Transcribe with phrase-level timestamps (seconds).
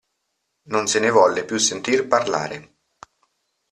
[0.73, 2.57] Non se ne volle più sentir parlare…